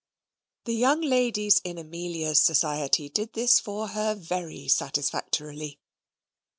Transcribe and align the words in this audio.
The 0.65 0.73
young 0.73 1.01
ladies 1.01 1.61
in 1.63 1.77
Amelia's 1.77 2.41
society 2.41 3.07
did 3.07 3.33
this 3.33 3.59
for 3.59 3.89
her 3.89 4.15
very 4.15 4.67
satisfactorily. 4.67 5.77